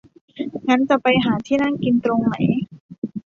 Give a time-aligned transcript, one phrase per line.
[0.67, 2.37] งั้นจะไปหาที่นั่งกินตรงไหน